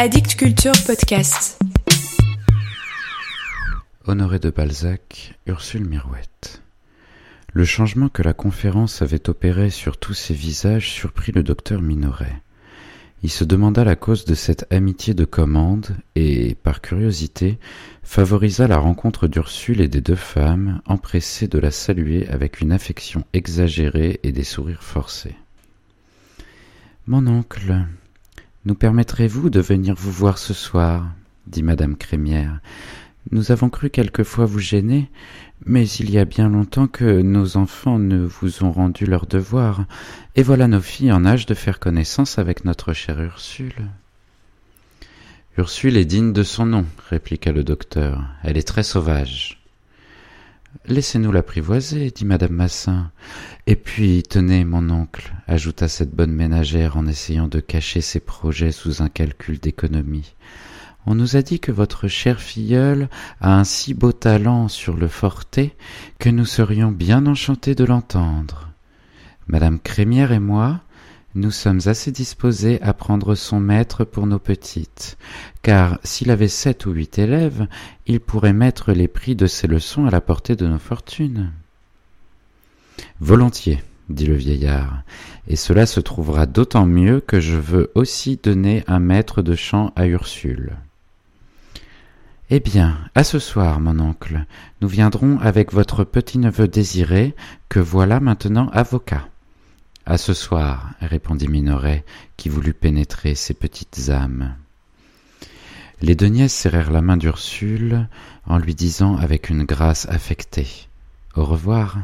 [0.00, 1.60] Addict Culture Podcast.
[4.06, 6.62] Honoré de Balzac, Ursule Mirouette.
[7.52, 12.40] Le changement que la conférence avait opéré sur tous ces visages surprit le docteur Minoret.
[13.24, 17.58] Il se demanda la cause de cette amitié de commande et, par curiosité,
[18.04, 23.24] favorisa la rencontre d'Ursule et des deux femmes, empressées de la saluer avec une affection
[23.32, 25.34] exagérée et des sourires forcés.
[27.08, 27.84] Mon oncle,
[28.68, 31.06] nous permettrez-vous de venir vous voir ce soir
[31.46, 32.60] dit madame Crémière.
[33.30, 35.10] Nous avons cru quelquefois vous gêner,
[35.64, 39.86] mais il y a bien longtemps que nos enfants ne vous ont rendu leur devoir,
[40.36, 43.88] et voilà nos filles en âge de faire connaissance avec notre chère Ursule.
[45.56, 48.22] Ursule est digne de son nom, répliqua le docteur.
[48.42, 49.57] Elle est très sauvage.
[50.88, 53.10] Laissez-nous l'apprivoiser, dit madame Massin.
[53.66, 58.72] Et puis, tenez, mon oncle, ajouta cette bonne ménagère en essayant de cacher ses projets
[58.72, 60.34] sous un calcul d'économie.
[61.04, 63.10] On nous a dit que votre chère filleule
[63.42, 65.76] a un si beau talent sur le forté
[66.18, 68.70] que nous serions bien enchantés de l'entendre.
[69.46, 70.80] Madame Crémière et moi,
[71.34, 75.18] nous sommes assez disposés à prendre son maître pour nos petites,
[75.62, 77.66] car s'il avait sept ou huit élèves,
[78.06, 81.52] il pourrait mettre les prix de ses leçons à la portée de nos fortunes.
[83.20, 85.02] Volontiers, dit le vieillard,
[85.46, 89.92] et cela se trouvera d'autant mieux que je veux aussi donner un maître de chant
[89.96, 90.76] à Ursule.
[92.50, 94.46] Eh bien, à ce soir, mon oncle,
[94.80, 97.34] nous viendrons avec votre petit-neveu Désiré,
[97.68, 99.28] que voilà maintenant avocat.
[100.10, 102.02] À ce soir, répondit Minoret,
[102.38, 104.56] qui voulut pénétrer ses petites âmes.
[106.00, 108.08] Les deux nièces serrèrent la main d'Ursule
[108.46, 110.88] en lui disant avec une grâce affectée
[111.36, 111.98] Au revoir.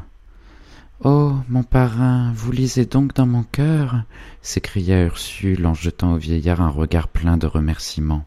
[1.02, 4.02] Oh, mon parrain, vous lisez donc dans mon cœur
[4.42, 8.26] s'écria Ursule en jetant au vieillard un regard plein de remerciements.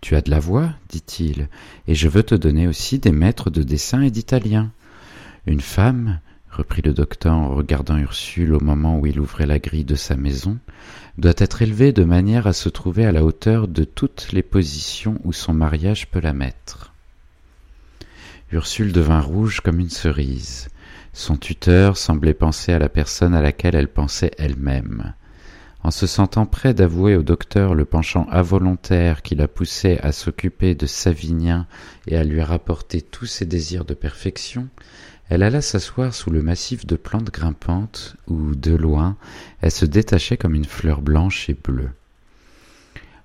[0.00, 1.48] Tu as de la voix, dit-il,
[1.86, 4.72] et je veux te donner aussi des maîtres de dessin et d'italien.
[5.46, 6.18] Une femme,
[6.50, 10.16] reprit le docteur en regardant Ursule au moment où il ouvrait la grille de sa
[10.16, 10.58] maison,
[11.18, 15.20] doit être élevée de manière à se trouver à la hauteur de toutes les positions
[15.24, 16.92] où son mariage peut la mettre.
[18.50, 20.68] Ursule devint rouge comme une cerise.
[21.12, 25.12] Son tuteur semblait penser à la personne à laquelle elle pensait elle-même.
[25.82, 30.74] En se sentant près d'avouer au docteur le penchant involontaire qui la poussait à s'occuper
[30.74, 31.66] de Savinien
[32.06, 34.68] et à lui rapporter tous ses désirs de perfection,
[35.28, 39.16] elle alla s'asseoir sous le massif de plantes grimpantes où, de loin,
[39.60, 41.90] elle se détachait comme une fleur blanche et bleue.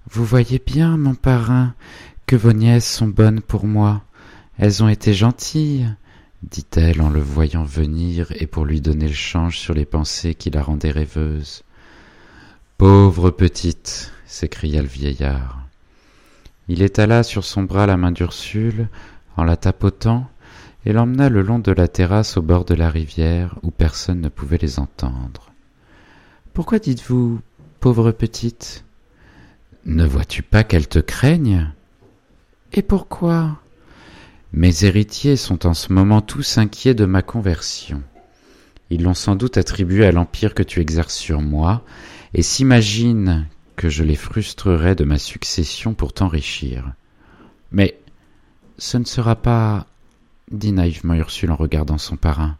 [0.10, 1.74] Vous voyez bien, mon parrain,
[2.26, 4.04] que vos nièces sont bonnes pour moi.
[4.58, 5.88] Elles ont été gentilles,
[6.44, 10.50] dit-elle en le voyant venir et pour lui donner le change sur les pensées qui
[10.50, 11.64] la rendaient rêveuse.
[12.78, 15.60] Pauvre petite s'écria le vieillard.
[16.68, 18.90] Il étala sur son bras la main d'Ursule
[19.38, 20.30] en la tapotant
[20.86, 24.30] et l'emmena le long de la terrasse au bord de la rivière où personne ne
[24.30, 25.52] pouvait les entendre.
[26.54, 27.40] Pourquoi dites-vous
[27.80, 28.86] pauvre petite?
[29.86, 31.72] Ne vois-tu pas qu'elles te craignent
[32.74, 33.60] Et pourquoi?
[34.54, 38.04] Mes héritiers sont en ce moment tous inquiets de ma conversion.
[38.90, 41.84] Ils l'ont sans doute attribué à l'empire que tu exerces sur moi,
[42.36, 46.94] et s'imaginent que je les frustrerai de ma succession pour t'enrichir.
[47.72, 47.98] Mais
[48.78, 49.88] ce ne sera pas,
[50.52, 52.58] dit naïvement Ursule en regardant son parrain.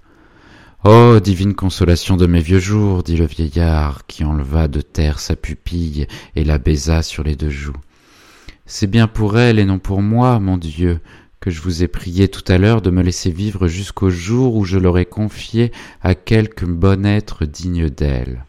[0.86, 5.36] Oh, divine consolation de mes vieux jours, dit le vieillard, qui enleva de terre sa
[5.36, 7.78] pupille et la baisa sur les deux joues.
[8.66, 11.00] C'est bien pour elle et non pour moi, mon Dieu,
[11.40, 14.66] que je vous ai prié tout à l'heure de me laisser vivre jusqu'au jour où
[14.66, 18.46] je l'aurai confiée à quelque bon être digne d'elle.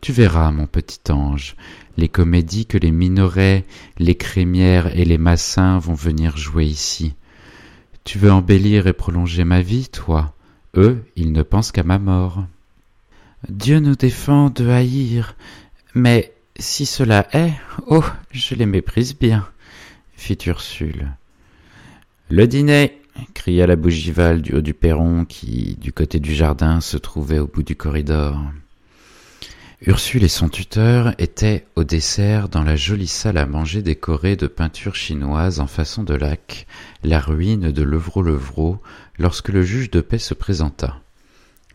[0.00, 1.56] Tu verras, mon petit ange,
[1.96, 3.64] les comédies que les Minoret,
[3.98, 7.14] les Crémières et les Massins vont venir jouer ici.
[8.04, 10.34] Tu veux embellir et prolonger ma vie, toi.
[10.76, 12.44] Eux, ils ne pensent qu'à ma mort.
[13.48, 15.36] Dieu nous défend de haïr.
[15.94, 17.52] Mais si cela est,
[17.86, 19.48] oh, je les méprise bien,
[20.14, 21.08] fit Ursule.
[22.30, 23.00] Le dîner
[23.34, 27.46] cria la bougival du haut du perron qui, du côté du jardin, se trouvait au
[27.46, 28.38] bout du corridor.
[29.82, 34.48] Ursule et son tuteur étaient au dessert dans la jolie salle à manger décorée de
[34.48, 36.66] peintures chinoises en façon de lac,
[37.04, 38.82] la ruine de Levrault-Levrault,
[39.20, 41.00] lorsque le juge de paix se présenta.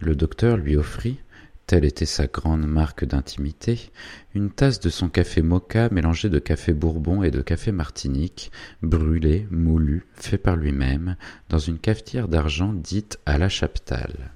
[0.02, 1.18] Le docteur lui offrit,
[1.66, 3.90] telle était sa grande marque d'intimité,
[4.36, 8.52] une tasse de son café mocha mélangé de café bourbon et de café martinique,
[8.82, 11.16] brûlé, moulu, fait par lui-même,
[11.48, 14.34] dans une cafetière d'argent dite à la chaptale.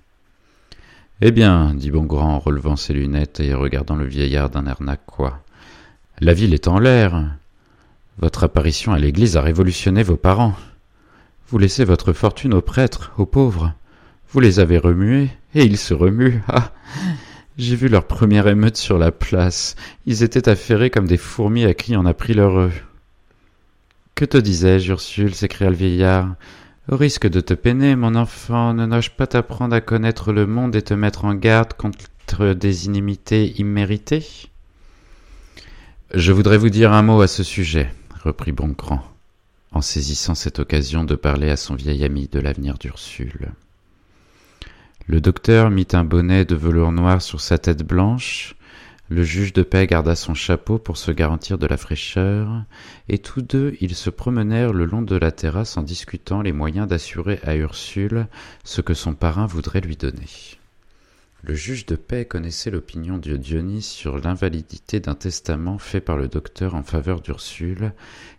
[1.20, 4.78] Eh bien, dit Bongrand en relevant ses lunettes et regardant le vieillard d'un air
[5.08, 5.42] quoi.
[6.20, 7.24] La ville est en l'air.
[8.20, 10.54] Votre apparition à l'église a révolutionné vos parents.
[11.50, 13.74] Vous laissez votre fortune aux prêtres, aux pauvres.
[14.30, 16.44] Vous les avez remués, et ils se remuent.
[16.50, 16.72] Ah.
[17.58, 19.76] J'ai vu leur première émeute sur la place.
[20.06, 22.86] Ils étaient affairés comme des fourmis à qui on a pris leur œuf.
[24.14, 25.34] Que te disais-je, Ursule?
[25.34, 26.36] s'écria le vieillard.
[26.90, 30.74] Au risque de te peiner, mon enfant, ne n'ose pas t'apprendre à connaître le monde
[30.74, 34.26] et te mettre en garde contre des inimités imméritées
[36.14, 37.92] Je voudrais vous dire un mot à ce sujet,
[38.24, 39.04] reprit Boncran,
[39.74, 43.52] en saisissant cette occasion de parler à son vieil ami de l'avenir d'Ursule.
[45.08, 48.56] Le docteur mit un bonnet de velours noir sur sa tête blanche,
[49.10, 52.64] le juge de paix garda son chapeau pour se garantir de la fraîcheur,
[53.08, 56.88] et tous deux ils se promenèrent le long de la terrasse en discutant les moyens
[56.88, 58.28] d'assurer à Ursule
[58.66, 60.28] ce que son parrain voudrait lui donner.
[61.44, 66.28] Le juge de paix connaissait l'opinion de Dionys sur l'invalidité d'un testament fait par le
[66.28, 67.94] docteur en faveur d'Ursule,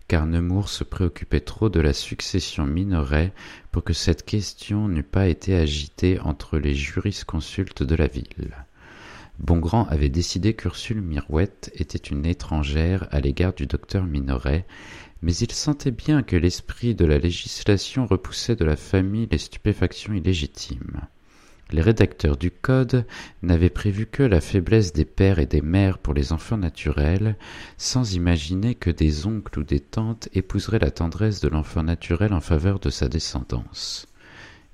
[0.09, 3.33] car Nemours se préoccupait trop de la succession Minoret
[3.73, 8.67] pour que cette question n'eût pas été agitée entre les jurisconsultes de la ville.
[9.39, 14.67] Bongrand avait décidé qu'Ursule Mirouette était une étrangère à l'égard du docteur Minoret,
[15.23, 20.13] mais il sentait bien que l'esprit de la législation repoussait de la famille les stupéfactions
[20.13, 21.03] illégitimes.
[21.71, 23.05] Les rédacteurs du Code
[23.43, 27.37] n'avaient prévu que la faiblesse des pères et des mères pour les enfants naturels,
[27.77, 32.41] sans imaginer que des oncles ou des tantes épouseraient la tendresse de l'enfant naturel en
[32.41, 34.09] faveur de sa descendance.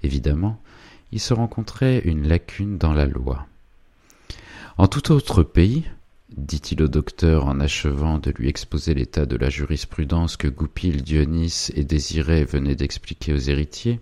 [0.03, 0.63] Évidemment,
[1.11, 3.47] il se rencontrait une lacune dans la loi.
[4.77, 5.85] En tout autre pays,
[6.37, 11.71] dit-il au docteur en achevant de lui exposer l'état de la jurisprudence que Goupil, Dionys
[11.75, 14.01] et Désiré venaient d'expliquer aux héritiers,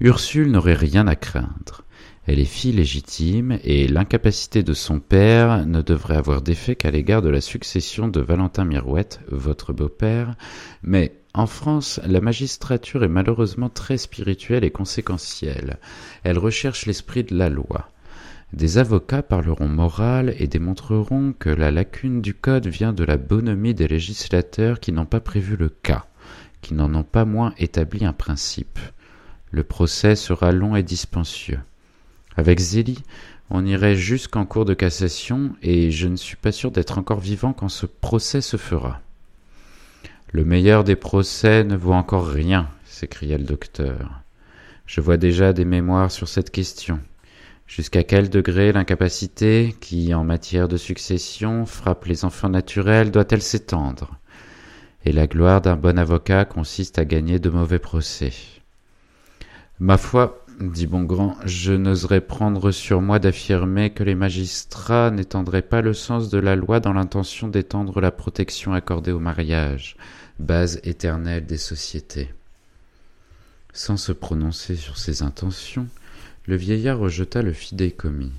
[0.00, 1.84] Ursule n'aurait rien à craindre.
[2.26, 7.22] Elle est fille légitime et l'incapacité de son père ne devrait avoir d'effet qu'à l'égard
[7.22, 10.34] de la succession de Valentin Mirouette, votre beau-père,
[10.82, 15.78] mais en France, la magistrature est malheureusement très spirituelle et conséquentielle.
[16.24, 17.88] Elle recherche l'esprit de la loi.
[18.56, 23.74] Des avocats parleront morale et démontreront que la lacune du code vient de la bonhomie
[23.74, 26.06] des législateurs qui n'ont pas prévu le cas,
[26.62, 28.78] qui n'en ont pas moins établi un principe.
[29.50, 31.60] Le procès sera long et dispensieux.
[32.34, 33.02] Avec Zélie,
[33.50, 37.52] on irait jusqu'en cour de cassation, et je ne suis pas sûr d'être encore vivant
[37.52, 39.02] quand ce procès se fera.
[40.32, 44.22] Le meilleur des procès ne vaut encore rien, s'écria le docteur.
[44.86, 47.00] Je vois déjà des mémoires sur cette question.
[47.66, 54.18] Jusqu'à quel degré l'incapacité, qui, en matière de succession, frappe les enfants naturels, doit-elle s'étendre?
[55.04, 58.32] Et la gloire d'un bon avocat consiste à gagner de mauvais procès.
[59.78, 65.82] Ma foi, dit Bongrand, je n'oserais prendre sur moi d'affirmer que les magistrats n'étendraient pas
[65.82, 69.96] le sens de la loi dans l'intention d'étendre la protection accordée au mariage,
[70.38, 72.32] base éternelle des sociétés.
[73.72, 75.88] Sans se prononcer sur ses intentions,
[76.46, 78.32] le vieillard rejeta le fidéicommis.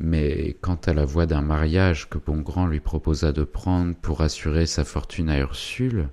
[0.00, 4.66] Mais quant à la voie d'un mariage que Bongrand lui proposa de prendre pour assurer
[4.66, 6.08] sa fortune à Ursule,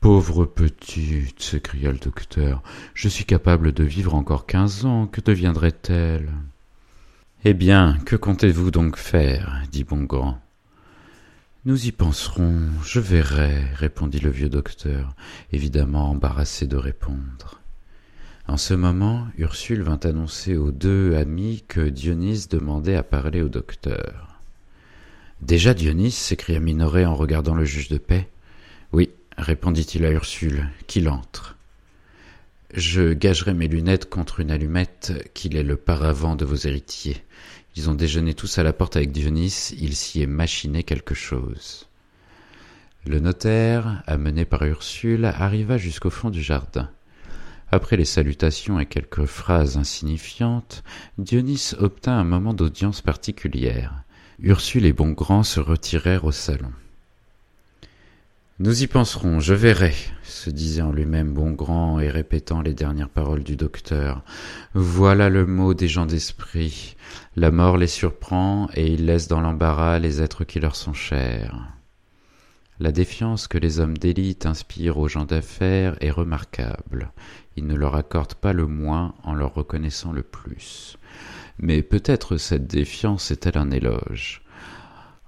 [0.00, 6.28] Pauvre petite, s'écria le docteur, je suis capable de vivre encore quinze ans, que deviendrait-elle?
[7.46, 9.62] Eh bien, que comptez-vous donc faire?
[9.72, 10.38] dit Bongrand.
[11.64, 15.14] Nous y penserons, je verrai, répondit le vieux docteur,
[15.52, 17.62] évidemment embarrassé de répondre.
[18.46, 23.48] En ce moment, Ursule vint annoncer aux deux amis que Dionys demandait à parler au
[23.48, 24.40] docteur.
[25.40, 26.10] Déjà Dionys?
[26.10, 28.28] s'écria Minoret en regardant le juge de paix.
[28.92, 31.56] Oui, répondit-il à Ursule, qu'il entre.
[32.74, 37.24] Je gagerai mes lunettes contre une allumette qu'il est le paravent de vos héritiers.
[37.76, 41.88] Ils ont déjeuné tous à la porte avec Dionys, il s'y est machiné quelque chose.
[43.06, 46.90] Le notaire, amené par Ursule, arriva jusqu'au fond du jardin.
[47.74, 50.84] Après les salutations et quelques phrases insignifiantes,
[51.18, 54.04] Dionys obtint un moment d'audience particulière.
[54.38, 56.70] Ursule et Bongrand se retirèrent au salon.
[58.60, 63.42] Nous y penserons, je verrai, se disait en lui-même Bongrand et répétant les dernières paroles
[63.42, 64.22] du docteur.
[64.74, 66.94] Voilà le mot des gens d'esprit.
[67.34, 71.74] La mort les surprend et ils laissent dans l'embarras les êtres qui leur sont chers.
[72.80, 77.12] La défiance que les hommes d'élite inspirent aux gens d'affaires est remarquable.
[77.56, 80.98] Ils ne leur accordent pas le moins en leur reconnaissant le plus.
[81.58, 84.43] Mais peut-être cette défiance est-elle un éloge.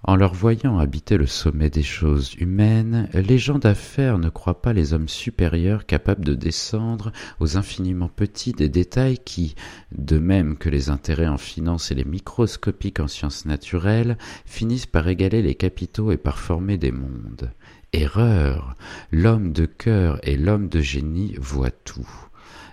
[0.08, 4.72] En leur voyant habiter le sommet des choses humaines, les gens d'affaires ne croient pas
[4.72, 7.10] les hommes supérieurs capables de descendre
[7.40, 9.56] aux infiniment petits des détails qui,
[9.90, 15.08] de même que les intérêts en finance et les microscopiques en sciences naturelles, finissent par
[15.08, 17.50] égaler les capitaux et par former des mondes.
[17.92, 18.76] Erreur.
[19.10, 22.08] L'homme de cœur et l'homme de génie voient tout.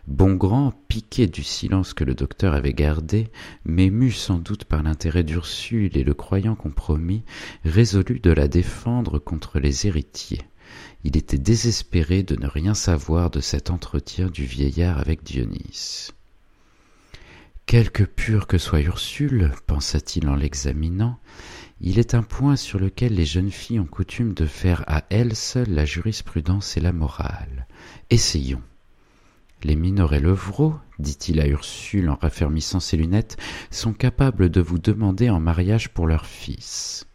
[0.08, 3.30] Bongrand, piqué du silence que le docteur avait gardé,
[3.64, 7.24] mais mu sans doute par l'intérêt d'Ursule et le croyant compromis,
[7.64, 10.42] résolut de la défendre contre les héritiers.
[11.04, 16.10] Il était désespéré de ne rien savoir de cet entretien du vieillard avec Dionys.
[17.66, 21.18] Quelque pure que soit Ursule, pensa-t-il en l'examinant,
[21.80, 25.36] il est un point sur lequel les jeunes filles ont coutume de faire à elles
[25.36, 27.68] seules la jurisprudence et la morale.
[28.10, 28.62] Essayons.
[29.64, 33.38] Les Minoret Levrault, dit-il à Ursule en raffermissant ses lunettes,
[33.72, 37.08] sont capables de vous demander en mariage pour leur fils.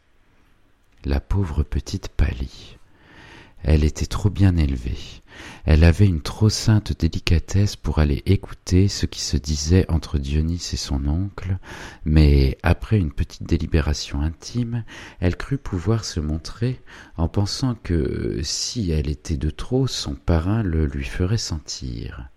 [1.04, 2.78] La pauvre petite pâlit.
[3.64, 4.96] Elle était trop bien élevée.
[5.64, 10.70] Elle avait une trop sainte délicatesse pour aller écouter ce qui se disait entre Dionys
[10.72, 11.58] et son oncle,
[12.04, 14.84] mais après une petite délibération intime,
[15.20, 16.80] elle crut pouvoir se montrer
[17.16, 22.30] en pensant que si elle était de trop, son parrain le lui ferait sentir.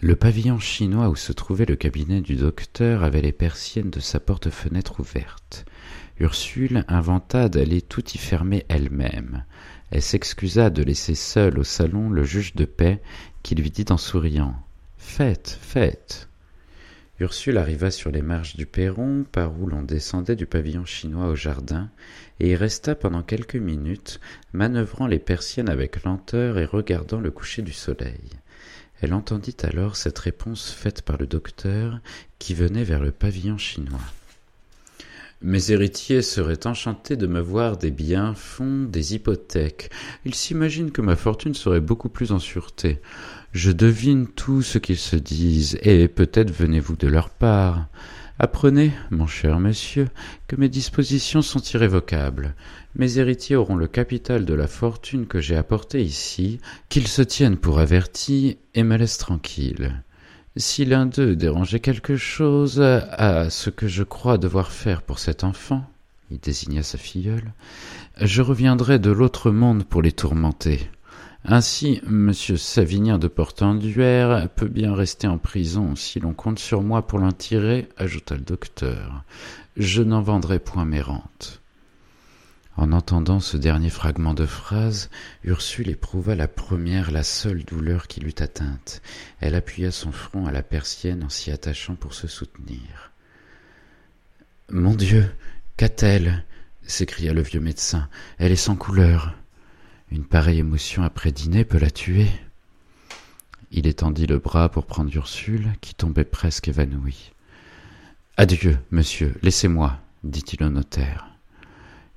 [0.00, 4.20] Le pavillon chinois où se trouvait le cabinet du docteur avait les persiennes de sa
[4.20, 5.64] porte-fenêtre ouvertes.
[6.20, 9.44] Ursule inventa d'aller tout y fermer elle-même.
[9.90, 13.00] Elle s'excusa de laisser seul au salon le juge de paix,
[13.42, 14.54] qui lui dit en souriant
[14.98, 16.28] Faites, faites.
[17.18, 21.34] Ursule arriva sur les marches du perron par où l'on descendait du pavillon chinois au
[21.34, 21.90] jardin,
[22.38, 24.20] et y resta pendant quelques minutes,
[24.52, 28.30] manœuvrant les persiennes avec lenteur et regardant le coucher du soleil.
[29.00, 32.00] Elle entendit alors cette réponse faite par le docteur
[32.38, 34.00] qui venait vers le pavillon chinois.
[35.40, 39.88] Mes héritiers seraient enchantés de me voir des biens, fonds, des hypothèques.
[40.24, 43.00] Ils s'imaginent que ma fortune serait beaucoup plus en sûreté.
[43.52, 47.86] Je devine tout ce qu'ils se disent, et peut-être venez-vous de leur part.
[48.40, 50.06] Apprenez, mon cher monsieur,
[50.46, 52.54] que mes dispositions sont irrévocables.
[52.94, 57.56] Mes héritiers auront le capital de la fortune que j'ai apportée ici, qu'ils se tiennent
[57.56, 60.04] pour avertis et me laissent tranquille.
[60.56, 65.42] Si l'un d'eux dérangeait quelque chose à ce que je crois devoir faire pour cet
[65.42, 65.84] enfant,
[66.30, 67.52] il désigna sa filleule,
[68.20, 70.88] je reviendrai de l'autre monde pour les tourmenter.
[71.50, 72.34] Ainsi, M.
[72.34, 77.32] Savinien de Portenduère peut bien rester en prison si l'on compte sur moi pour l'en
[77.32, 79.24] tirer, ajouta le docteur.
[79.74, 81.62] Je n'en vendrai point mes rentes.
[82.76, 85.08] En entendant ce dernier fragment de phrase,
[85.42, 89.00] Ursule éprouva la première, la seule douleur qui l'eût atteinte.
[89.40, 93.10] Elle appuya son front à la persienne en s'y attachant pour se soutenir.
[94.68, 95.24] Mon Dieu,
[95.78, 96.44] qu'a-t-elle?
[96.82, 98.10] s'écria le vieux médecin.
[98.36, 99.34] Elle est sans couleur.
[100.10, 102.28] Une pareille émotion après dîner peut la tuer.
[103.70, 107.32] Il étendit le bras pour prendre Ursule, qui tombait presque évanouie.
[108.38, 111.28] Adieu, monsieur, laissez-moi, dit-il au notaire.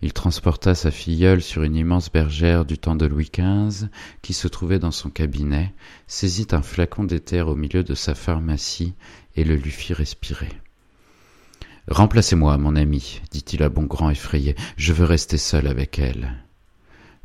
[0.01, 3.87] Il transporta sa filleule sur une immense bergère du temps de Louis XV,
[4.21, 5.73] qui se trouvait dans son cabinet,
[6.07, 8.93] saisit un flacon d'éther au milieu de sa pharmacie
[9.35, 10.49] et le lui fit respirer.
[11.87, 16.35] Remplacez-moi, mon ami, dit-il à Bongrand effrayé, je veux rester seul avec elle.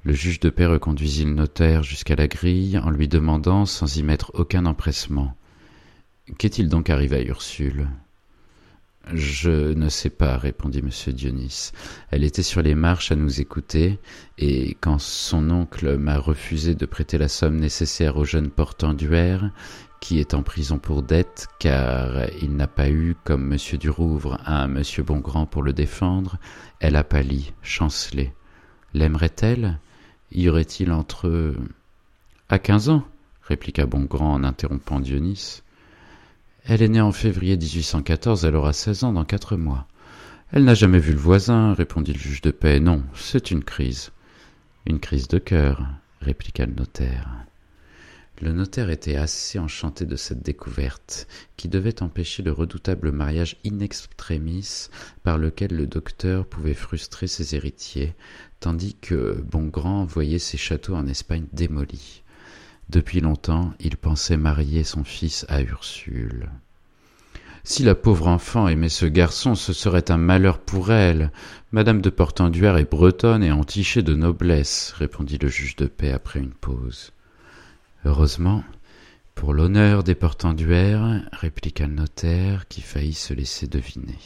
[0.06, 4.04] Le juge de paix reconduisit le notaire jusqu'à la grille en lui demandant, sans y
[4.04, 5.34] mettre aucun empressement
[6.38, 7.88] Qu'est-il donc arrivé à Ursule?
[9.12, 11.12] Je ne sais pas, répondit M.
[11.12, 11.72] Dionys.
[12.12, 13.98] Elle était sur les marches à nous écouter,
[14.38, 19.50] et quand son oncle m'a refusé de prêter la somme nécessaire au jeune portenduère,
[20.00, 23.58] qui est en prison pour dette, car il n'a pas eu, comme M.
[23.76, 24.84] Durouvre, un M.
[25.04, 26.36] Bongrand pour le défendre,
[26.78, 28.32] elle a pâli, chancelé.
[28.94, 29.80] L'aimerait-elle?
[30.36, 31.54] Y aurait-il entre
[32.48, 33.02] À quinze ans,
[33.42, 35.62] répliqua Bongrand en interrompant Dionys.
[36.64, 39.86] Elle est née en février 1814, elle aura seize ans dans quatre mois.
[40.52, 42.80] Elle n'a jamais vu le voisin, répondit le juge de paix.
[42.80, 44.12] Non, c'est une crise.
[44.84, 45.82] Une crise de cœur,
[46.20, 47.28] répliqua le notaire.
[48.42, 51.26] Le notaire était assez enchanté de cette découverte,
[51.56, 54.88] qui devait empêcher le redoutable mariage in extremis
[55.22, 58.14] par lequel le docteur pouvait frustrer ses héritiers,
[58.60, 62.22] tandis que Bongrand voyait ses châteaux en Espagne démolis.
[62.90, 66.50] Depuis longtemps, il pensait marier son fils à Ursule.
[67.64, 71.32] Si la pauvre enfant aimait ce garçon, ce serait un malheur pour elle.
[71.72, 76.38] Madame de Portenduère est bretonne et entichée de noblesse, répondit le juge de paix après
[76.38, 77.12] une pause.
[78.06, 78.62] Heureusement,
[79.34, 84.20] pour l'honneur des portenduères, répliqua le notaire qui faillit se laisser deviner.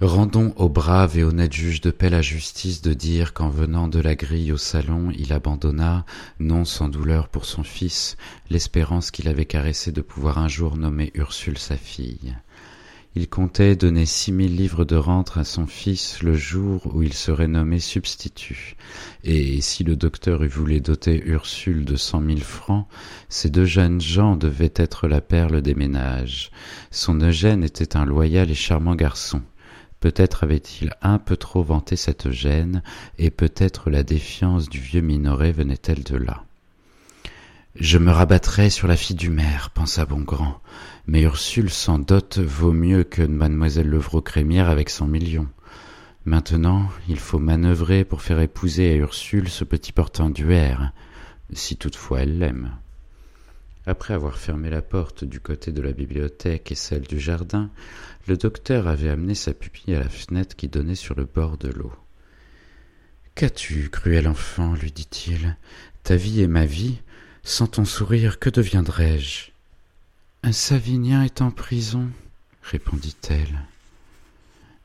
[0.00, 4.00] Rendons au brave et honnête juge de paix la justice de dire qu'en venant de
[4.00, 6.04] la grille au salon, il abandonna,
[6.40, 8.16] non sans douleur pour son fils,
[8.50, 12.34] l'espérance qu'il avait caressée de pouvoir un jour nommer Ursule sa fille.
[13.18, 17.14] Il comptait donner six mille livres de rente à son fils le jour où il
[17.14, 18.76] serait nommé substitut,
[19.24, 22.86] et si le docteur eût voulu doter Ursule de cent mille francs,
[23.30, 26.50] ces deux jeunes gens devaient être la perle des ménages.
[26.90, 29.40] Son Eugène était un loyal et charmant garçon.
[30.00, 32.82] Peut-être avait-il un peu trop vanté cette gêne,
[33.16, 36.44] et peut-être la défiance du vieux Minoret venait-elle de là.
[37.78, 40.62] Je me rabattrai sur la fille du maire, pensa Bongrand,
[41.06, 45.48] mais Ursule sans dot vaut mieux que mademoiselle Levrault-Crémière avec cent millions.
[46.24, 50.92] Maintenant, il faut manœuvrer pour faire épouser à Ursule ce petit portenduère,
[51.52, 52.70] si toutefois elle l'aime.
[53.84, 57.68] Après avoir fermé la porte du côté de la bibliothèque et celle du jardin,
[58.26, 61.68] le docteur avait amené sa pupille à la fenêtre qui donnait sur le bord de
[61.68, 61.92] l'eau.
[63.34, 65.58] Qu'as-tu, cruel enfant lui dit-il.
[66.04, 67.00] Ta vie est ma vie.
[67.48, 69.52] Sans ton sourire, que deviendrais-je
[70.42, 72.10] Un Savinien est en prison,
[72.64, 73.60] répondit-elle.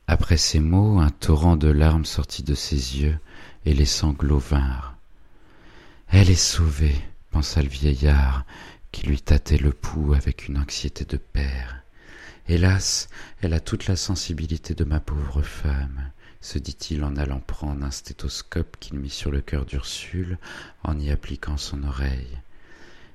[0.06, 3.18] Après ces mots, un torrent de larmes sortit de ses yeux,
[3.66, 4.94] et les sanglots vinrent.
[6.06, 6.94] Elle est sauvée,
[7.32, 8.44] pensa le vieillard,
[8.92, 11.82] qui lui tâtait le pouls avec une anxiété de père.
[12.46, 13.08] Hélas,
[13.40, 17.90] elle a toute la sensibilité de ma pauvre femme, se dit-il en allant prendre un
[17.90, 20.38] stéthoscope qu'il mit sur le cœur d'Ursule
[20.84, 22.38] en y appliquant son oreille.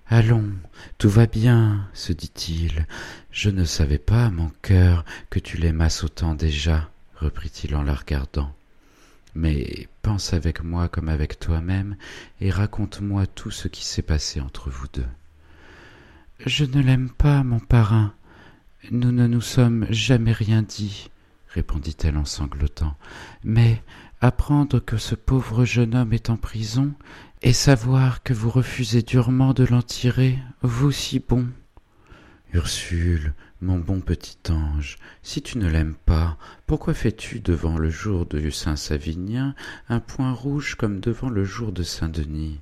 [0.10, 0.54] Allons,
[0.98, 2.88] tout va bien, se dit-il.
[3.30, 8.56] Je ne savais pas, mon cœur, que tu l'aimasses autant déjà, reprit-il en la regardant.
[9.36, 11.98] Mais pense avec moi comme avec toi-même,
[12.40, 15.06] et raconte-moi tout ce qui s'est passé entre vous deux.
[16.46, 18.14] Je ne l'aime pas, mon parrain.
[18.92, 21.10] Nous ne nous sommes jamais rien dit,
[21.50, 22.96] répondit-elle en sanglotant.
[23.44, 23.84] Mais
[24.22, 26.94] apprendre que ce pauvre jeune homme est en prison,
[27.42, 31.48] et savoir que vous refusez durement de l'en tirer, vous si bon.
[32.54, 38.26] Ursule, mon bon petit ange, si tu ne l'aimes pas, pourquoi fais-tu devant le jour
[38.26, 39.54] de Saint Savinien
[39.90, 42.60] un point rouge comme devant le jour de Saint Denis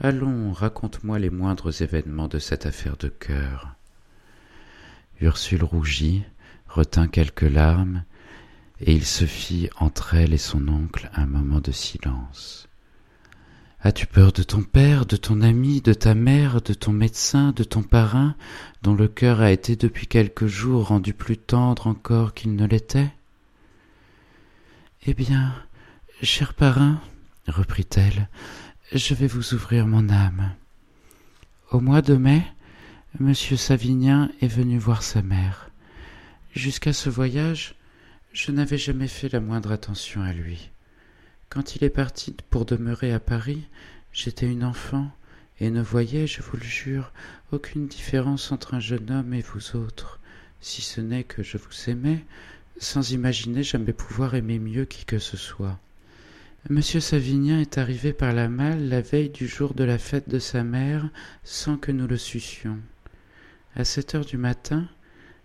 [0.00, 3.74] Allons, raconte-moi les moindres événements de cette affaire de cœur.
[5.20, 6.22] Ursule rougit,
[6.68, 8.04] retint quelques larmes,
[8.80, 12.69] et il se fit entre elle et son oncle un moment de silence.
[13.82, 17.64] As-tu peur de ton père, de ton ami, de ta mère, de ton médecin, de
[17.64, 18.36] ton parrain,
[18.82, 23.10] dont le cœur a été depuis quelques jours rendu plus tendre encore qu'il ne l'était?
[25.06, 25.54] Eh bien,
[26.22, 27.00] cher parrain,
[27.46, 28.28] reprit-elle,
[28.92, 30.52] je vais vous ouvrir mon âme.
[31.70, 32.42] Au mois de mai,
[33.18, 35.70] Monsieur Savinien est venu voir sa mère.
[36.54, 37.74] Jusqu'à ce voyage,
[38.32, 40.70] je n'avais jamais fait la moindre attention à lui.
[41.50, 43.66] Quand il est parti pour demeurer à Paris,
[44.12, 45.10] j'étais une enfant
[45.58, 47.12] et ne voyais, je vous le jure,
[47.50, 50.20] aucune différence entre un jeune homme et vous autres,
[50.60, 52.24] si ce n'est que je vous aimais,
[52.78, 55.80] sans imaginer jamais pouvoir aimer mieux qui que ce soit.
[56.68, 60.38] Monsieur Savinien est arrivé par la malle la veille du jour de la fête de
[60.38, 61.10] sa mère,
[61.42, 62.78] sans que nous le sussions.
[63.74, 64.88] À sept heures du matin,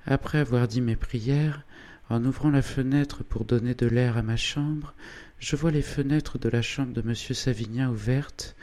[0.05, 1.63] après avoir dit mes prières,
[2.09, 4.93] en ouvrant la fenêtre pour donner de l'air à ma chambre,
[5.39, 8.55] je vois les fenêtres de la chambre de monsieur Savinien ouvertes,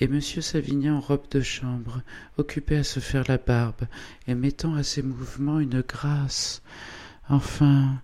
[0.00, 2.02] et monsieur Savinien en robe de chambre,
[2.36, 3.86] occupé à se faire la barbe,
[4.26, 6.62] et mettant à ses mouvements une grâce.
[7.28, 8.00] Enfin,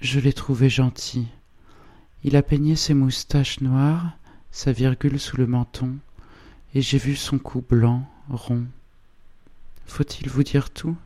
[0.00, 1.26] je l'ai trouvé gentil.
[2.22, 4.16] Il a peigné ses moustaches noires,
[4.50, 5.96] sa virgule sous le menton,
[6.74, 8.64] et j'ai vu son cou blanc, rond.
[9.86, 10.96] Faut-il vous dire tout?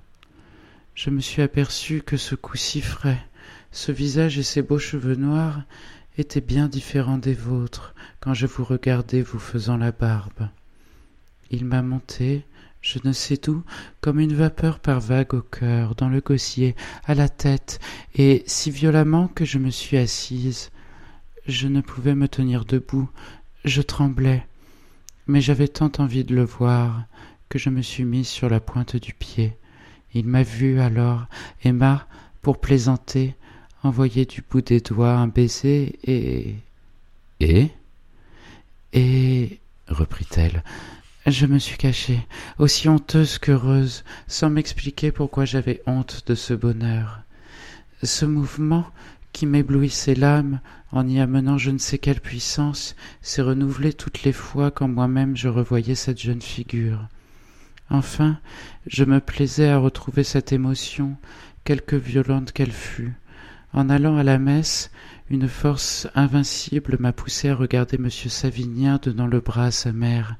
[0.94, 3.24] Je me suis aperçu que ce cou si frais,
[3.72, 5.62] ce visage et ces beaux cheveux noirs
[6.18, 10.48] étaient bien différents des vôtres quand je vous regardais vous faisant la barbe.
[11.50, 12.44] Il m'a monté,
[12.82, 13.62] je ne sais d'où,
[14.00, 16.74] comme une vapeur par vagues au cœur, dans le gosier,
[17.06, 17.78] à la tête,
[18.14, 20.70] et si violemment que je me suis assise,
[21.46, 23.08] je ne pouvais me tenir debout,
[23.64, 24.46] je tremblais,
[25.26, 27.04] mais j'avais tant envie de le voir
[27.48, 29.56] que je me suis mise sur la pointe du pied.
[30.14, 31.26] Il m'a vu alors
[31.62, 32.06] et m'a,
[32.42, 33.34] pour plaisanter,
[33.82, 36.56] envoyé du bout des doigts un baiser et.
[37.40, 37.70] Et
[38.92, 39.58] Et.
[39.88, 40.62] reprit-elle.
[41.26, 42.26] Je me suis cachée,
[42.58, 47.20] aussi honteuse qu'heureuse, sans m'expliquer pourquoi j'avais honte de ce bonheur.
[48.02, 48.86] Ce mouvement
[49.32, 50.60] qui m'éblouissait l'âme
[50.92, 55.36] en y amenant je ne sais quelle puissance, s'est renouvelé toutes les fois quand moi-même
[55.36, 57.08] je revoyais cette jeune figure.
[57.90, 58.38] Enfin,
[58.86, 61.16] je me plaisais à retrouver cette émotion,
[61.64, 63.14] quelque violente qu'elle fût,
[63.72, 64.90] En allant à la messe,
[65.30, 68.08] une force invincible m'a poussé à regarder M.
[68.10, 70.36] Savinien donnant le bras à sa mère.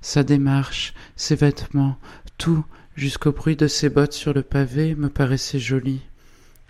[0.00, 1.98] Sa démarche, ses vêtements,
[2.38, 6.00] tout, jusqu'au bruit de ses bottes sur le pavé, me paraissait joli.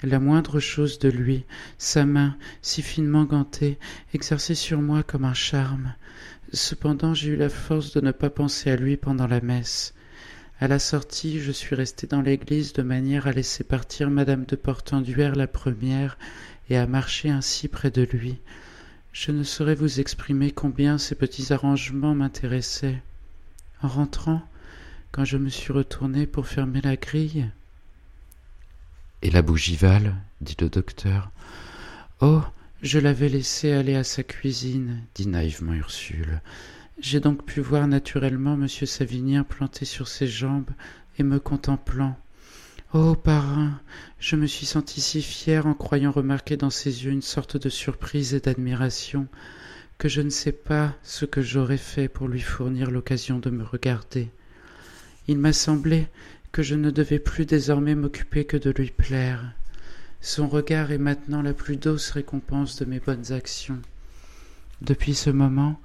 [0.03, 1.45] La moindre chose de lui,
[1.77, 3.79] sa main, si finement gantée,
[4.15, 5.95] exerçait sur moi comme un charme.
[6.53, 9.95] Cependant j'ai eu la force de ne pas penser à lui pendant la messe.
[10.61, 14.57] À la sortie, je suis resté dans l'église de manière à laisser partir madame de
[14.57, 16.19] Portenduère la première
[16.69, 18.39] et à marcher ainsi près de lui.
[19.13, 23.03] Je ne saurais vous exprimer combien ces petits arrangements m'intéressaient.
[23.83, 24.43] En rentrant,
[25.13, 27.51] quand je me suis retourné pour fermer la grille,
[29.23, 31.31] et la bougival dit le docteur.
[32.21, 32.43] Oh.
[32.83, 36.41] Je l'avais laissé aller à sa cuisine, dit naïvement Ursule.
[37.03, 38.69] J'ai donc pu voir naturellement M.
[38.69, 40.69] Savinien planté sur ses jambes
[41.19, 42.19] et me contemplant.
[42.93, 43.81] Oh, parrain,
[44.19, 47.71] je me suis senti si fier en croyant remarquer dans ses yeux une sorte de
[47.71, 49.29] surprise et d'admiration,
[49.97, 53.65] que je ne sais pas ce que j'aurais fait pour lui fournir l'occasion de me
[53.65, 54.29] regarder.
[55.27, 56.07] Il m'a semblé
[56.53, 59.55] que je ne devais plus désormais m'occuper que de lui plaire.
[60.21, 63.81] Son regard est maintenant la plus douce récompense de mes bonnes actions.
[64.83, 65.81] Depuis ce moment,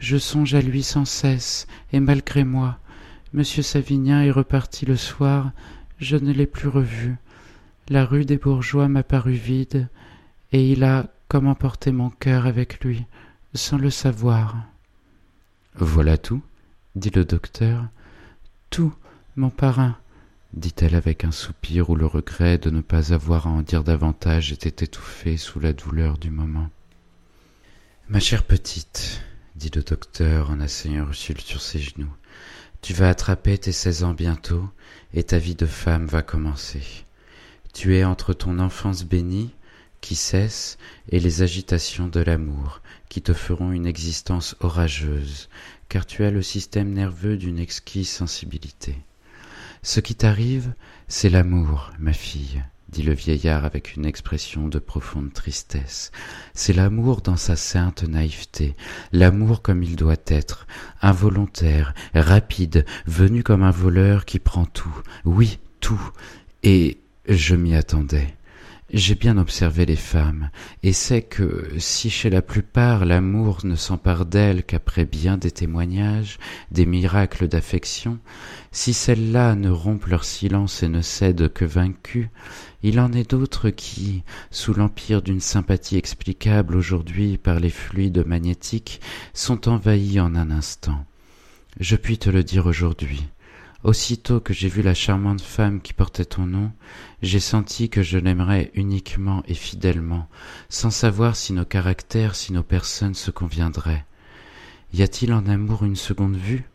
[0.00, 2.78] je songe à lui sans cesse, et malgré moi,
[3.32, 5.52] Monsieur Savinien est reparti le soir,
[6.00, 7.16] je ne l'ai plus revu.
[7.88, 9.88] La rue des bourgeois m'a paru vide,
[10.50, 13.04] et il a comme emporté mon cœur avec lui,
[13.54, 14.56] sans le savoir.
[15.76, 16.42] Voilà tout
[16.96, 17.84] dit le docteur.
[18.70, 18.92] Tout,
[19.36, 19.96] mon parrain,
[20.52, 24.52] dit-elle avec un soupir où le regret de ne pas avoir à en dire davantage
[24.52, 26.68] était étouffé sous la douleur du moment.
[28.08, 29.22] Ma chère petite,
[29.56, 32.12] dit le docteur en asseyant Ursule sur ses genoux,
[32.82, 34.68] tu vas attraper tes seize ans bientôt,
[35.12, 36.82] et ta vie de femme va commencer.
[37.74, 39.50] Tu es entre ton enfance bénie,
[40.00, 40.78] qui cesse,
[41.10, 45.48] et les agitations de l'amour, qui te feront une existence orageuse,
[45.88, 48.96] car tu as le système nerveux d'une exquise sensibilité.
[49.82, 50.72] Ce qui t'arrive,
[51.08, 56.10] c'est l'amour, ma fille, dit le vieillard avec une expression de profonde tristesse.
[56.54, 58.74] C'est l'amour dans sa sainte naïveté,
[59.12, 60.66] l'amour comme il doit être,
[61.00, 66.10] involontaire, rapide, venu comme un voleur qui prend tout, oui, tout,
[66.62, 66.98] et
[67.28, 68.34] je m'y attendais.
[68.92, 70.50] J'ai bien observé les femmes,
[70.82, 76.40] et sais que si chez la plupart l'amour ne s'empare d'elles qu'après bien des témoignages,
[76.72, 78.18] des miracles d'affection,
[78.72, 82.30] si celles-là ne rompent leur silence et ne cèdent que vaincues,
[82.82, 89.00] il en est d'autres qui, sous l'empire d'une sympathie explicable aujourd'hui par les fluides magnétiques,
[89.34, 91.04] sont envahies en un instant.
[91.78, 93.28] Je puis te le dire aujourd'hui.
[93.82, 96.70] Aussitôt que j'ai vu la charmante femme qui portait ton nom,
[97.22, 100.28] j'ai senti que je l'aimerais uniquement et fidèlement,
[100.68, 104.04] sans savoir si nos caractères, si nos personnes se conviendraient.
[104.92, 106.69] Y a-t-il en amour une seconde vue?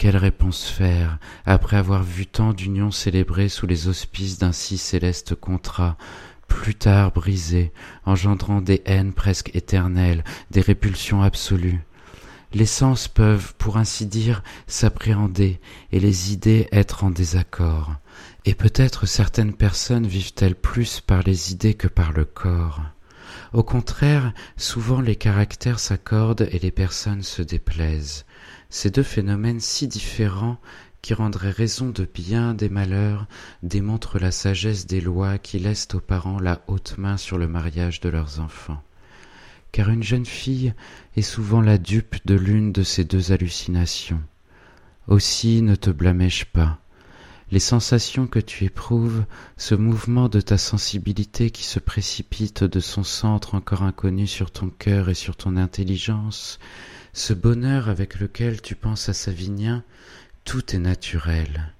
[0.00, 5.34] Quelle réponse faire, après avoir vu tant d'unions célébrées sous les auspices d'un si céleste
[5.34, 5.98] contrat,
[6.48, 7.70] plus tard brisées,
[8.06, 11.82] engendrant des haines presque éternelles, des répulsions absolues?
[12.54, 15.60] Les sens peuvent, pour ainsi dire, s'appréhender
[15.92, 17.94] et les idées être en désaccord.
[18.46, 22.80] Et peut-être certaines personnes vivent-elles plus par les idées que par le corps.
[23.52, 28.24] Au contraire, souvent les caractères s'accordent et les personnes se déplaisent.
[28.70, 30.58] Ces deux phénomènes si différents
[31.02, 33.26] qui rendraient raison de bien des malheurs
[33.62, 38.00] démontrent la sagesse des lois qui laissent aux parents la haute main sur le mariage
[38.00, 38.82] de leurs enfants
[39.72, 40.74] car une jeune fille
[41.16, 44.22] est souvent la dupe de l'une de ces deux hallucinations.
[45.06, 46.78] Aussi ne te blâmai-je pas.
[47.50, 49.24] Les sensations que tu éprouves,
[49.56, 54.70] ce mouvement de ta sensibilité qui se précipite de son centre encore inconnu sur ton
[54.70, 56.60] cœur et sur ton intelligence,
[57.12, 59.84] ce bonheur avec lequel tu penses à Savinien,
[60.44, 61.72] tout est naturel.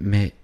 [0.00, 0.34] Mais,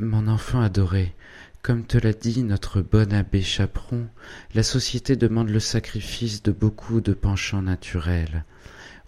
[0.00, 1.14] mon enfant adoré,
[1.62, 4.06] comme te l'a dit notre bon abbé Chaperon,
[4.54, 8.44] la société demande le sacrifice de beaucoup de penchants naturels.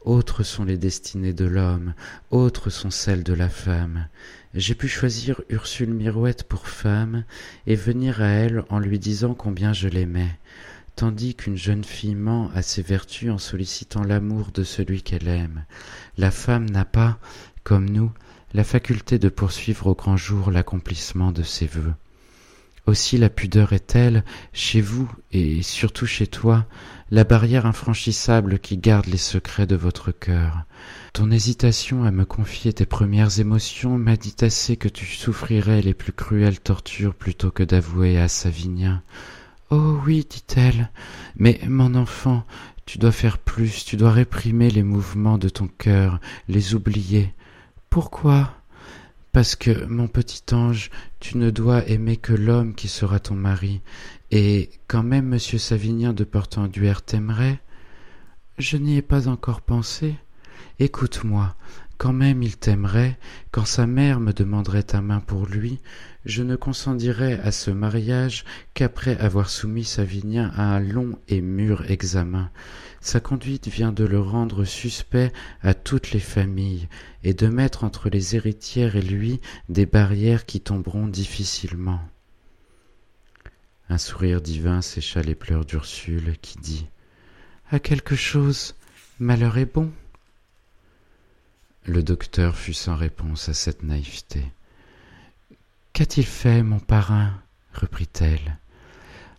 [0.07, 1.92] Autres sont les destinées de l'homme,
[2.31, 4.09] autres sont celles de la femme.
[4.55, 7.24] J'ai pu choisir Ursule Mirouette pour femme
[7.66, 10.38] et venir à elle en lui disant combien je l'aimais,
[10.96, 15.66] tandis qu'une jeune fille ment à ses vertus en sollicitant l'amour de celui qu'elle aime.
[16.16, 17.18] La femme n'a pas,
[17.64, 18.11] comme nous,
[18.54, 21.92] la faculté de poursuivre au grand jour l'accomplissement de ses vœux.
[22.87, 26.66] Aussi la pudeur est telle, chez vous et surtout chez toi,
[27.11, 30.64] la barrière infranchissable qui garde les secrets de votre cœur.
[31.12, 35.94] Ton hésitation à me confier tes premières émotions m'a dit assez que tu souffrirais les
[35.94, 39.02] plus cruelles tortures plutôt que d'avouer à Savinien
[39.70, 40.90] Oh oui, dit-elle,
[41.37, 42.44] mais mon enfant,
[42.85, 47.35] tu dois faire plus, tu dois réprimer les mouvements de ton cœur, les oublier.
[47.90, 48.55] Pourquoi?
[49.33, 53.81] Parce que, mon petit ange, tu ne dois aimer que l'homme qui sera ton mari,
[54.31, 57.59] et quand même monsieur Savinien de Portenduère t'aimerait?
[58.59, 60.14] Je n'y ai pas encore pensé.
[60.79, 61.57] Écoute-moi,
[61.98, 63.18] quand même il t'aimerait,
[63.50, 65.81] quand sa mère me demanderait ta main pour lui,
[66.26, 71.88] je ne consentirais à ce mariage qu'après avoir soumis Savinien à un long et mûr
[71.90, 72.50] examen.
[73.00, 76.88] Sa conduite vient de le rendre suspect à toutes les familles,
[77.22, 82.00] et de mettre entre les héritières et lui des barrières qui tomberont difficilement.
[83.88, 86.86] Un sourire divin sécha les pleurs d'Ursule, qui dit
[87.70, 88.74] À quelque chose,
[89.20, 89.92] malheur est bon?
[91.84, 94.42] Le docteur fut sans réponse à cette naïveté.
[95.96, 97.32] Qu'a-t-il fait, mon parrain?
[97.72, 98.59] reprit-elle.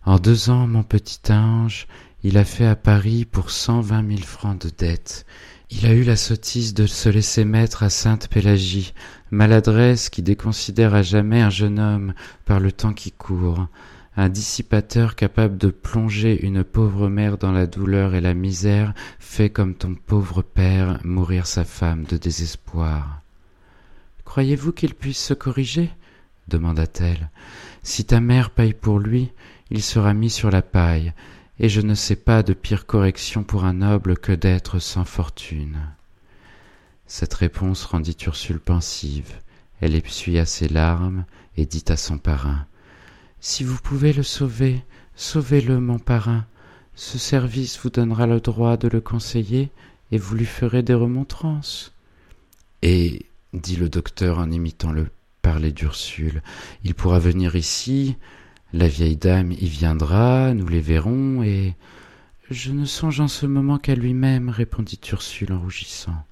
[0.04, 1.86] En deux ans, mon petit ange,
[2.24, 5.24] il a fait à Paris pour cent vingt mille francs de dettes.
[5.70, 8.92] Il a eu la sottise de se laisser mettre à Sainte-Pélagie,
[9.30, 12.12] maladresse qui déconsidère à jamais un jeune homme
[12.44, 13.68] par le temps qui court
[14.16, 19.50] un dissipateur capable de plonger une pauvre mère dans la douleur et la misère fait
[19.50, 23.22] comme ton pauvre père mourir sa femme de désespoir.
[24.24, 25.92] Croyez-vous qu'il puisse se corriger?
[26.48, 27.30] Demanda-t-elle.
[27.82, 29.30] Si ta mère paye pour lui,
[29.70, 31.12] il sera mis sur la paille,
[31.60, 35.78] et je ne sais pas de pire correction pour un noble que d'être sans fortune.
[37.06, 39.32] Cette réponse rendit Ursule pensive.
[39.80, 41.24] Elle essuya ses larmes
[41.56, 42.66] et dit à son parrain
[43.40, 44.82] si vous pouvez le sauver,
[45.14, 46.44] sauvez-le, mon parrain.
[46.96, 49.70] Ce service vous donnera le droit de le conseiller,
[50.10, 51.92] et vous lui ferez des remontrances.
[52.82, 55.08] Et, dit le docteur en imitant le
[55.56, 56.42] d'Ursule,
[56.84, 58.16] il pourra venir ici,
[58.72, 61.74] la vieille dame y viendra, nous les verrons, et.
[62.50, 66.24] Je ne songe en ce moment qu'à lui-même, répondit Ursule en rougissant.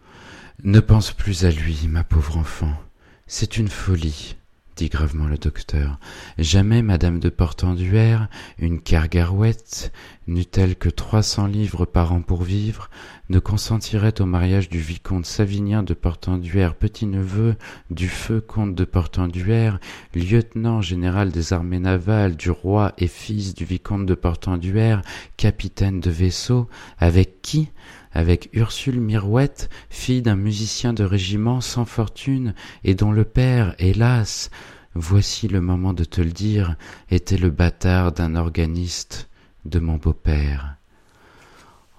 [0.64, 2.72] Ne pense plus à lui, ma pauvre enfant.
[3.26, 4.36] C'est une folie
[4.76, 5.98] dit gravement le docteur.
[6.36, 9.90] Jamais madame de Portenduère, une kergarouët,
[10.26, 12.90] n'eût-elle que trois cents livres par an pour vivre,
[13.30, 17.56] ne consentirait au mariage du vicomte Savinien de Portenduère, petit-neveu
[17.90, 19.80] du feu comte de Portenduère,
[20.14, 25.00] lieutenant général des armées navales du roi et fils du vicomte de Portenduère,
[25.38, 27.70] capitaine de vaisseau, avec qui
[28.16, 34.50] avec Ursule Mirouette, fille d'un musicien de régiment sans fortune, et dont le père, hélas,
[34.94, 36.76] voici le moment de te le dire,
[37.10, 39.28] était le bâtard d'un organiste
[39.66, 40.76] de mon beau-père.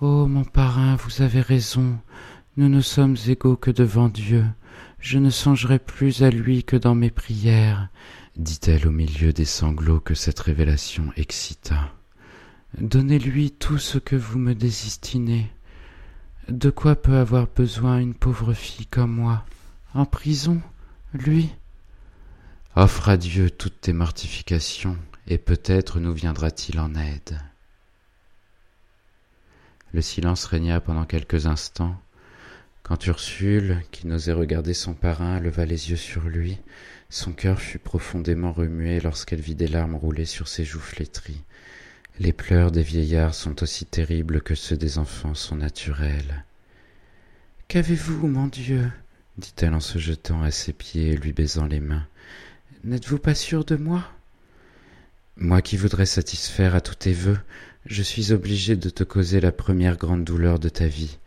[0.01, 1.99] Oh, mon parrain, vous avez raison,
[2.55, 4.43] nous ne sommes égaux que devant Dieu,
[4.99, 7.89] je ne songerai plus à lui que dans mes prières,
[8.35, 11.93] dit-elle au milieu des sanglots que cette révélation excita.
[12.79, 15.51] Donnez-lui tout ce que vous me désestinez.
[16.49, 19.43] De quoi peut avoir besoin une pauvre fille comme moi?
[19.93, 20.61] En prison
[21.13, 21.49] Lui?
[22.73, 27.37] Offre à Dieu toutes tes mortifications, et peut-être nous viendra-t-il en aide.
[29.91, 31.99] Le silence régna pendant quelques instants,
[32.81, 36.57] quand Ursule, qui n'osait regarder son parrain, leva les yeux sur lui,
[37.09, 41.41] son cœur fut profondément remué lorsqu'elle vit des larmes rouler sur ses joues flétries.
[42.19, 46.43] Les pleurs des vieillards sont aussi terribles que ceux des enfants sont naturels.
[47.67, 48.91] Qu'avez-vous, mon Dieu?
[49.37, 52.07] dit-elle en se jetant à ses pieds et lui baisant les mains.
[52.83, 54.03] N'êtes-vous pas sûr de moi?
[55.35, 57.37] Moi qui voudrais satisfaire à tous tes vœux,
[57.85, 61.19] je suis obligé de te causer la première grande douleur de ta vie.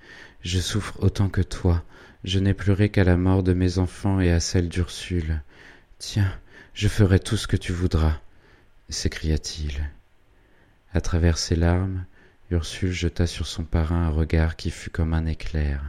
[0.43, 1.85] Je souffre autant que toi.
[2.25, 5.41] Je n'ai pleuré qu'à la mort de mes enfants et à celle d'Ursule.
[5.99, 6.35] Tiens,
[6.75, 8.21] je ferai tout ce que tu voudras,
[8.89, 9.89] s'écria-t-il.
[10.93, 12.05] À travers ses larmes,
[12.51, 15.83] Ursule jeta sur son parrain un regard qui fut comme un éclair.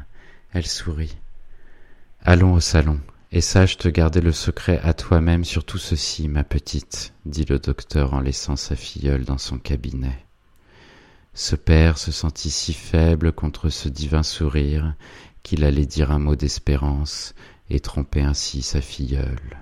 [0.53, 1.17] Elle sourit.
[2.21, 2.99] Allons au salon,
[3.31, 7.57] et sache te garder le secret à toi-même sur tout ceci, ma petite, dit le
[7.57, 10.25] docteur en laissant sa filleule dans son cabinet.
[11.33, 14.93] Ce père se sentit si faible contre ce divin sourire
[15.43, 17.33] qu'il allait dire un mot d'espérance
[17.69, 19.57] et tromper ainsi sa filleule.